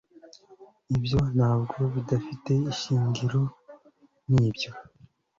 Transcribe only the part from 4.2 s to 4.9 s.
nibyo